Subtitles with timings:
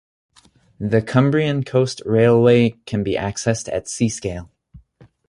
[0.79, 4.49] The Cumbrian Coast railway can be accessed at Seascale.